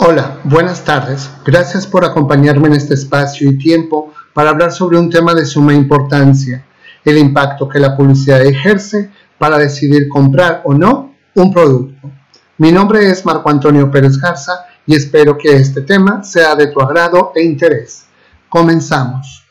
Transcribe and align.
Hola, 0.00 0.38
buenas 0.44 0.84
tardes. 0.84 1.28
Gracias 1.44 1.84
por 1.84 2.04
acompañarme 2.04 2.68
en 2.68 2.74
este 2.74 2.94
espacio 2.94 3.50
y 3.50 3.58
tiempo 3.58 4.14
para 4.32 4.50
hablar 4.50 4.70
sobre 4.70 4.96
un 4.96 5.10
tema 5.10 5.34
de 5.34 5.44
suma 5.44 5.74
importancia, 5.74 6.64
el 7.04 7.18
impacto 7.18 7.68
que 7.68 7.80
la 7.80 7.96
publicidad 7.96 8.40
ejerce 8.46 9.10
para 9.38 9.58
decidir 9.58 10.08
comprar 10.08 10.62
o 10.64 10.72
no 10.72 11.16
un 11.34 11.52
producto. 11.52 12.12
Mi 12.58 12.70
nombre 12.70 13.10
es 13.10 13.26
Marco 13.26 13.50
Antonio 13.50 13.90
Pérez 13.90 14.16
Garza 14.18 14.66
y 14.86 14.94
espero 14.94 15.36
que 15.36 15.56
este 15.56 15.80
tema 15.80 16.22
sea 16.22 16.54
de 16.54 16.68
tu 16.68 16.80
agrado 16.80 17.32
e 17.34 17.42
interés. 17.42 18.06
Comenzamos. 18.48 19.47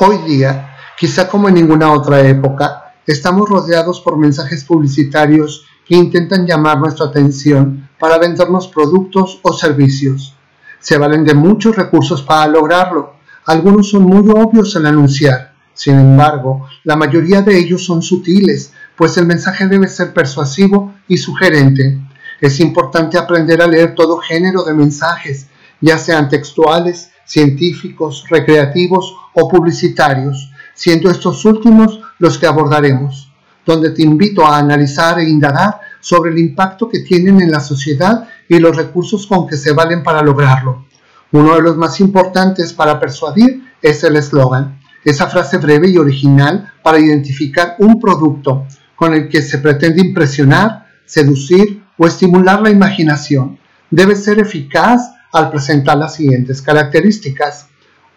Hoy 0.00 0.18
día, 0.18 0.76
quizá 0.96 1.28
como 1.28 1.48
en 1.48 1.56
ninguna 1.56 1.90
otra 1.90 2.20
época, 2.20 2.94
estamos 3.04 3.48
rodeados 3.48 4.00
por 4.00 4.16
mensajes 4.16 4.62
publicitarios 4.62 5.66
que 5.84 5.96
intentan 5.96 6.46
llamar 6.46 6.78
nuestra 6.78 7.06
atención 7.06 7.88
para 7.98 8.16
vendernos 8.16 8.68
productos 8.68 9.40
o 9.42 9.52
servicios. 9.52 10.36
Se 10.78 10.98
valen 10.98 11.24
de 11.24 11.34
muchos 11.34 11.74
recursos 11.74 12.22
para 12.22 12.46
lograrlo. 12.46 13.14
Algunos 13.46 13.90
son 13.90 14.04
muy 14.04 14.30
obvios 14.30 14.76
al 14.76 14.86
anunciar. 14.86 15.52
Sin 15.74 15.98
embargo, 15.98 16.68
la 16.84 16.94
mayoría 16.94 17.42
de 17.42 17.58
ellos 17.58 17.84
son 17.84 18.00
sutiles, 18.00 18.72
pues 18.96 19.16
el 19.16 19.26
mensaje 19.26 19.66
debe 19.66 19.88
ser 19.88 20.14
persuasivo 20.14 20.94
y 21.08 21.16
sugerente. 21.16 21.98
Es 22.40 22.60
importante 22.60 23.18
aprender 23.18 23.60
a 23.60 23.66
leer 23.66 23.96
todo 23.96 24.18
género 24.18 24.62
de 24.62 24.74
mensajes, 24.74 25.48
ya 25.80 25.98
sean 25.98 26.28
textuales, 26.28 27.10
científicos, 27.28 28.24
recreativos 28.28 29.14
o 29.34 29.48
publicitarios, 29.48 30.50
siendo 30.74 31.10
estos 31.10 31.44
últimos 31.44 32.00
los 32.18 32.38
que 32.38 32.46
abordaremos, 32.46 33.30
donde 33.64 33.90
te 33.90 34.02
invito 34.02 34.46
a 34.46 34.58
analizar 34.58 35.20
e 35.20 35.28
indagar 35.28 35.80
sobre 36.00 36.30
el 36.30 36.38
impacto 36.38 36.88
que 36.88 37.00
tienen 37.00 37.40
en 37.40 37.50
la 37.50 37.60
sociedad 37.60 38.26
y 38.48 38.58
los 38.58 38.76
recursos 38.76 39.26
con 39.26 39.46
que 39.46 39.56
se 39.56 39.74
valen 39.74 40.02
para 40.02 40.22
lograrlo. 40.22 40.86
Uno 41.32 41.54
de 41.54 41.62
los 41.62 41.76
más 41.76 42.00
importantes 42.00 42.72
para 42.72 42.98
persuadir 42.98 43.62
es 43.82 44.02
el 44.02 44.16
eslogan, 44.16 44.80
esa 45.04 45.26
frase 45.26 45.58
breve 45.58 45.90
y 45.90 45.98
original 45.98 46.72
para 46.82 46.98
identificar 46.98 47.76
un 47.78 48.00
producto 48.00 48.66
con 48.96 49.12
el 49.12 49.28
que 49.28 49.42
se 49.42 49.58
pretende 49.58 50.00
impresionar, 50.00 50.86
seducir 51.04 51.82
o 51.98 52.06
estimular 52.06 52.62
la 52.62 52.70
imaginación. 52.70 53.58
Debe 53.90 54.16
ser 54.16 54.38
eficaz 54.38 55.12
al 55.32 55.50
presentar 55.50 55.96
las 55.96 56.14
siguientes 56.14 56.62
características. 56.62 57.66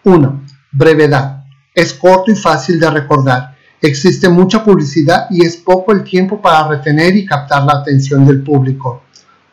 1. 0.03 0.43
Brevedad. 0.71 1.43
Es 1.73 1.93
corto 1.93 2.31
y 2.31 2.35
fácil 2.35 2.79
de 2.79 2.89
recordar. 2.89 3.55
Existe 3.81 4.29
mucha 4.29 4.63
publicidad 4.63 5.27
y 5.29 5.45
es 5.45 5.57
poco 5.57 5.91
el 5.91 6.03
tiempo 6.03 6.41
para 6.41 6.67
retener 6.67 7.15
y 7.15 7.25
captar 7.25 7.63
la 7.63 7.79
atención 7.79 8.25
del 8.25 8.43
público. 8.43 9.03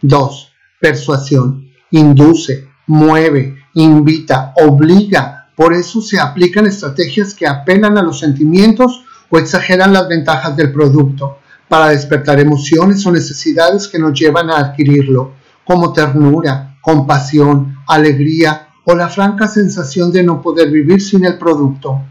2. 0.02 0.52
Persuasión. 0.80 1.68
Induce, 1.90 2.68
mueve, 2.86 3.56
invita, 3.74 4.52
obliga. 4.56 5.48
Por 5.56 5.72
eso 5.72 6.00
se 6.00 6.20
aplican 6.20 6.66
estrategias 6.66 7.34
que 7.34 7.46
apelan 7.46 7.96
a 7.96 8.02
los 8.02 8.20
sentimientos 8.20 9.04
o 9.30 9.38
exageran 9.38 9.92
las 9.92 10.08
ventajas 10.08 10.56
del 10.56 10.72
producto 10.72 11.38
para 11.68 11.88
despertar 11.88 12.40
emociones 12.40 13.04
o 13.06 13.12
necesidades 13.12 13.88
que 13.88 13.98
nos 13.98 14.18
llevan 14.18 14.50
a 14.50 14.58
adquirirlo, 14.58 15.32
como 15.64 15.92
ternura, 15.92 16.67
compasión, 16.80 17.76
alegría 17.86 18.68
o 18.84 18.94
la 18.94 19.08
franca 19.08 19.48
sensación 19.48 20.10
de 20.12 20.22
no 20.22 20.40
poder 20.40 20.70
vivir 20.70 21.00
sin 21.00 21.24
el 21.24 21.38
producto. 21.38 22.02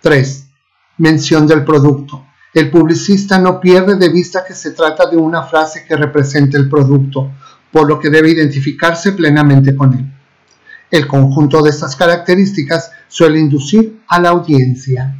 3. 0.00 0.48
Mención 0.98 1.46
del 1.46 1.64
producto. 1.64 2.26
El 2.52 2.70
publicista 2.70 3.38
no 3.38 3.60
pierde 3.60 3.96
de 3.96 4.08
vista 4.08 4.44
que 4.44 4.54
se 4.54 4.70
trata 4.70 5.06
de 5.10 5.16
una 5.16 5.42
frase 5.42 5.84
que 5.84 5.96
representa 5.96 6.56
el 6.56 6.68
producto, 6.68 7.32
por 7.72 7.88
lo 7.88 7.98
que 7.98 8.10
debe 8.10 8.30
identificarse 8.30 9.12
plenamente 9.12 9.74
con 9.74 9.92
él. 9.92 10.12
El 10.90 11.08
conjunto 11.08 11.60
de 11.62 11.70
estas 11.70 11.96
características 11.96 12.92
suele 13.08 13.40
inducir 13.40 14.02
a 14.06 14.20
la 14.20 14.28
audiencia. 14.28 15.16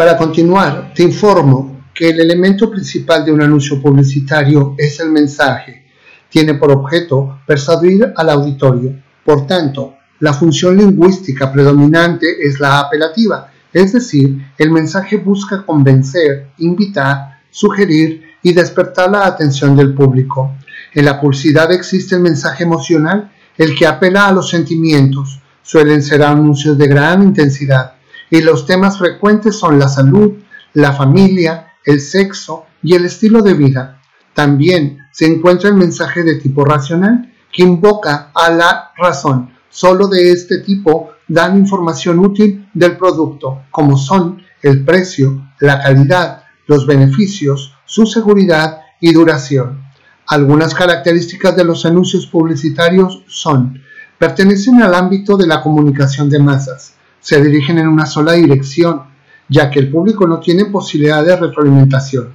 Para 0.00 0.16
continuar, 0.16 0.94
te 0.94 1.02
informo 1.02 1.82
que 1.92 2.08
el 2.08 2.20
elemento 2.20 2.70
principal 2.70 3.22
de 3.22 3.32
un 3.32 3.42
anuncio 3.42 3.82
publicitario 3.82 4.74
es 4.78 4.98
el 4.98 5.10
mensaje. 5.10 5.84
Tiene 6.30 6.54
por 6.54 6.72
objeto 6.72 7.40
persuadir 7.46 8.10
al 8.16 8.30
auditorio. 8.30 8.94
Por 9.22 9.46
tanto, 9.46 9.96
la 10.20 10.32
función 10.32 10.78
lingüística 10.78 11.52
predominante 11.52 12.26
es 12.40 12.58
la 12.58 12.80
apelativa, 12.80 13.50
es 13.74 13.92
decir, 13.92 14.42
el 14.56 14.70
mensaje 14.70 15.18
busca 15.18 15.66
convencer, 15.66 16.46
invitar, 16.56 17.42
sugerir 17.50 18.22
y 18.42 18.54
despertar 18.54 19.10
la 19.10 19.26
atención 19.26 19.76
del 19.76 19.92
público. 19.92 20.56
En 20.94 21.04
la 21.04 21.20
publicidad 21.20 21.70
existe 21.72 22.14
el 22.14 22.22
mensaje 22.22 22.64
emocional, 22.64 23.30
el 23.58 23.76
que 23.76 23.86
apela 23.86 24.28
a 24.28 24.32
los 24.32 24.48
sentimientos. 24.48 25.42
Suelen 25.62 26.02
ser 26.02 26.22
anuncios 26.22 26.78
de 26.78 26.86
gran 26.86 27.22
intensidad 27.22 27.99
y 28.30 28.40
los 28.40 28.66
temas 28.66 28.98
frecuentes 28.98 29.58
son 29.58 29.78
la 29.78 29.88
salud, 29.88 30.34
la 30.72 30.92
familia, 30.92 31.72
el 31.84 32.00
sexo 32.00 32.64
y 32.82 32.94
el 32.94 33.04
estilo 33.04 33.42
de 33.42 33.54
vida. 33.54 34.00
También 34.34 34.98
se 35.12 35.26
encuentra 35.26 35.68
el 35.68 35.74
mensaje 35.74 36.22
de 36.22 36.36
tipo 36.36 36.64
racional 36.64 37.32
que 37.52 37.62
invoca 37.62 38.30
a 38.34 38.50
la 38.50 38.92
razón. 38.96 39.50
Solo 39.68 40.08
de 40.08 40.30
este 40.30 40.58
tipo 40.58 41.10
dan 41.26 41.58
información 41.58 42.18
útil 42.20 42.68
del 42.74 42.96
producto, 42.96 43.62
como 43.70 43.96
son 43.96 44.42
el 44.62 44.84
precio, 44.84 45.52
la 45.60 45.80
calidad, 45.80 46.44
los 46.66 46.86
beneficios, 46.86 47.74
su 47.84 48.06
seguridad 48.06 48.80
y 49.00 49.12
duración. 49.12 49.84
Algunas 50.26 50.74
características 50.74 51.56
de 51.56 51.64
los 51.64 51.84
anuncios 51.84 52.26
publicitarios 52.26 53.22
son, 53.26 53.80
pertenecen 54.18 54.82
al 54.82 54.94
ámbito 54.94 55.36
de 55.36 55.46
la 55.46 55.62
comunicación 55.62 56.28
de 56.30 56.38
masas, 56.38 56.94
se 57.20 57.42
dirigen 57.42 57.78
en 57.78 57.88
una 57.88 58.06
sola 58.06 58.32
dirección, 58.32 59.02
ya 59.48 59.70
que 59.70 59.78
el 59.78 59.90
público 59.90 60.26
no 60.26 60.40
tiene 60.40 60.66
posibilidad 60.66 61.24
de 61.24 61.36
retroalimentación. 61.36 62.34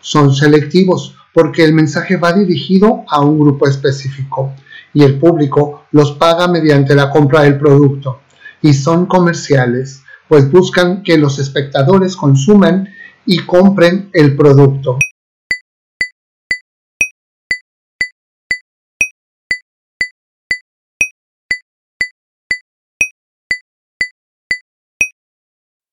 Son 0.00 0.34
selectivos 0.34 1.14
porque 1.32 1.64
el 1.64 1.72
mensaje 1.72 2.16
va 2.16 2.32
dirigido 2.32 3.04
a 3.08 3.20
un 3.20 3.38
grupo 3.38 3.66
específico 3.66 4.52
y 4.94 5.02
el 5.02 5.18
público 5.18 5.84
los 5.92 6.12
paga 6.12 6.48
mediante 6.48 6.94
la 6.94 7.10
compra 7.10 7.42
del 7.42 7.58
producto. 7.58 8.20
Y 8.60 8.74
son 8.74 9.06
comerciales, 9.06 10.02
pues 10.28 10.50
buscan 10.50 11.02
que 11.02 11.18
los 11.18 11.38
espectadores 11.38 12.16
consuman 12.16 12.88
y 13.26 13.38
compren 13.40 14.10
el 14.12 14.36
producto. 14.36 14.98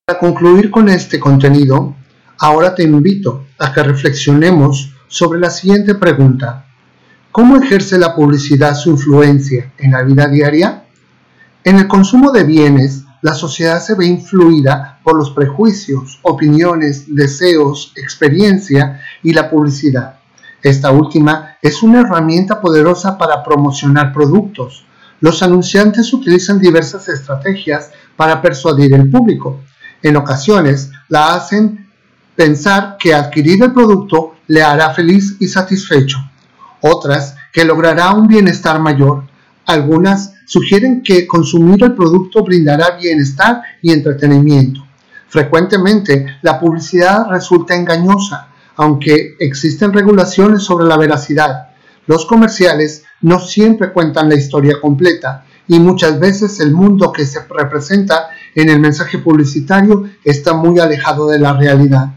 Para 0.09 0.21
concluir 0.21 0.71
con 0.71 0.89
este 0.89 1.19
contenido, 1.19 1.95
ahora 2.39 2.73
te 2.73 2.81
invito 2.81 3.45
a 3.59 3.71
que 3.71 3.83
reflexionemos 3.83 4.95
sobre 5.07 5.39
la 5.39 5.51
siguiente 5.51 5.93
pregunta. 5.93 6.65
¿Cómo 7.31 7.57
ejerce 7.57 7.99
la 7.99 8.15
publicidad 8.15 8.73
su 8.73 8.89
influencia 8.89 9.71
en 9.77 9.91
la 9.91 10.01
vida 10.01 10.27
diaria? 10.27 10.85
En 11.63 11.75
el 11.75 11.87
consumo 11.87 12.31
de 12.31 12.43
bienes, 12.43 13.03
la 13.21 13.35
sociedad 13.35 13.79
se 13.79 13.93
ve 13.93 14.07
influida 14.07 14.99
por 15.03 15.15
los 15.15 15.29
prejuicios, 15.29 16.17
opiniones, 16.23 17.13
deseos, 17.13 17.93
experiencia 17.95 19.01
y 19.21 19.33
la 19.33 19.47
publicidad. 19.47 20.15
Esta 20.63 20.89
última 20.89 21.57
es 21.61 21.83
una 21.83 22.01
herramienta 22.01 22.59
poderosa 22.59 23.15
para 23.15 23.43
promocionar 23.43 24.11
productos. 24.11 24.85
Los 25.19 25.43
anunciantes 25.43 26.11
utilizan 26.13 26.57
diversas 26.57 27.07
estrategias 27.09 27.91
para 28.15 28.41
persuadir 28.41 28.95
el 28.95 29.11
público, 29.11 29.59
en 30.03 30.15
ocasiones 30.15 30.91
la 31.07 31.33
hacen 31.33 31.87
pensar 32.35 32.97
que 32.99 33.13
adquirir 33.13 33.63
el 33.63 33.73
producto 33.73 34.35
le 34.47 34.63
hará 34.63 34.93
feliz 34.93 35.35
y 35.39 35.47
satisfecho. 35.47 36.17
Otras 36.81 37.35
que 37.51 37.65
logrará 37.65 38.11
un 38.11 38.27
bienestar 38.27 38.79
mayor. 38.79 39.23
Algunas 39.65 40.33
sugieren 40.45 41.03
que 41.03 41.27
consumir 41.27 41.83
el 41.83 41.95
producto 41.95 42.43
brindará 42.43 42.97
bienestar 42.97 43.61
y 43.81 43.91
entretenimiento. 43.91 44.81
Frecuentemente 45.27 46.25
la 46.41 46.59
publicidad 46.59 47.27
resulta 47.29 47.75
engañosa, 47.75 48.47
aunque 48.77 49.35
existen 49.39 49.93
regulaciones 49.93 50.63
sobre 50.63 50.85
la 50.85 50.97
veracidad. 50.97 51.69
Los 52.07 52.25
comerciales 52.25 53.03
no 53.21 53.39
siempre 53.39 53.91
cuentan 53.91 54.29
la 54.29 54.35
historia 54.35 54.77
completa 54.81 55.45
y 55.67 55.79
muchas 55.79 56.19
veces 56.19 56.59
el 56.59 56.71
mundo 56.71 57.11
que 57.11 57.25
se 57.25 57.41
representa 57.47 58.28
en 58.55 58.69
el 58.69 58.79
mensaje 58.79 59.17
publicitario 59.19 60.09
está 60.23 60.53
muy 60.53 60.79
alejado 60.79 61.27
de 61.29 61.39
la 61.39 61.53
realidad. 61.53 62.13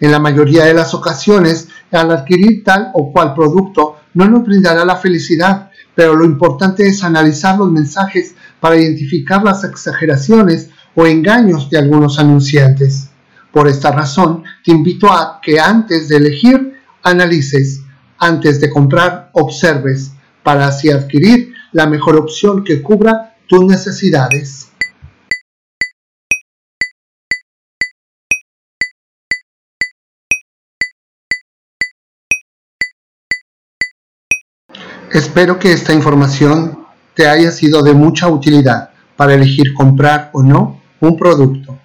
En 0.00 0.10
la 0.10 0.18
mayoría 0.18 0.64
de 0.64 0.74
las 0.74 0.94
ocasiones, 0.94 1.68
al 1.90 2.10
adquirir 2.10 2.64
tal 2.64 2.90
o 2.94 3.12
cual 3.12 3.34
producto, 3.34 3.96
no 4.14 4.28
nos 4.28 4.44
brindará 4.44 4.84
la 4.84 4.96
felicidad, 4.96 5.70
pero 5.94 6.14
lo 6.14 6.24
importante 6.24 6.86
es 6.86 7.04
analizar 7.04 7.58
los 7.58 7.70
mensajes 7.70 8.34
para 8.60 8.76
identificar 8.76 9.42
las 9.42 9.64
exageraciones 9.64 10.70
o 10.94 11.06
engaños 11.06 11.70
de 11.70 11.78
algunos 11.78 12.18
anunciantes. 12.18 13.10
Por 13.52 13.68
esta 13.68 13.92
razón, 13.92 14.42
te 14.64 14.72
invito 14.72 15.12
a 15.12 15.40
que 15.40 15.60
antes 15.60 16.08
de 16.08 16.16
elegir, 16.16 16.74
analices, 17.02 17.82
antes 18.18 18.60
de 18.60 18.70
comprar, 18.70 19.30
observes, 19.32 20.12
para 20.42 20.66
así 20.66 20.90
adquirir 20.90 21.52
la 21.72 21.86
mejor 21.86 22.16
opción 22.16 22.64
que 22.64 22.82
cubra 22.82 23.36
tus 23.46 23.64
necesidades. 23.64 24.68
Espero 35.14 35.60
que 35.60 35.72
esta 35.72 35.92
información 35.92 36.86
te 37.14 37.28
haya 37.28 37.52
sido 37.52 37.84
de 37.84 37.92
mucha 37.92 38.26
utilidad 38.26 38.90
para 39.14 39.34
elegir 39.34 39.72
comprar 39.72 40.30
o 40.32 40.42
no 40.42 40.80
un 40.98 41.16
producto. 41.16 41.78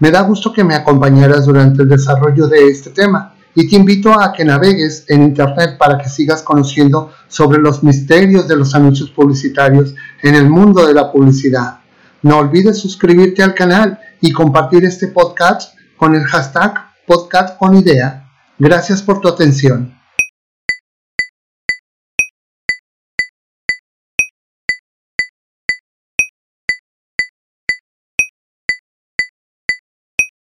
Me 0.00 0.10
da 0.10 0.22
gusto 0.22 0.52
que 0.52 0.64
me 0.64 0.74
acompañaras 0.74 1.46
durante 1.46 1.82
el 1.82 1.88
desarrollo 1.88 2.48
de 2.48 2.66
este 2.66 2.90
tema 2.90 3.34
y 3.54 3.68
te 3.68 3.76
invito 3.76 4.12
a 4.20 4.32
que 4.32 4.44
navegues 4.44 5.04
en 5.06 5.22
Internet 5.22 5.78
para 5.78 5.96
que 5.96 6.08
sigas 6.08 6.42
conociendo 6.42 7.12
sobre 7.28 7.60
los 7.60 7.84
misterios 7.84 8.48
de 8.48 8.56
los 8.56 8.74
anuncios 8.74 9.10
publicitarios 9.10 9.94
en 10.20 10.34
el 10.34 10.50
mundo 10.50 10.84
de 10.84 10.94
la 10.94 11.12
publicidad. 11.12 11.78
No 12.22 12.38
olvides 12.38 12.80
suscribirte 12.80 13.44
al 13.44 13.54
canal 13.54 14.00
y 14.20 14.32
compartir 14.32 14.84
este 14.84 15.06
podcast 15.06 15.76
con 15.96 16.16
el 16.16 16.24
hashtag 16.24 16.74
podcast 17.06 17.56
con 17.58 17.76
idea. 17.76 18.28
Gracias 18.58 19.02
por 19.02 19.20
tu 19.20 19.28
atención. 19.28 20.01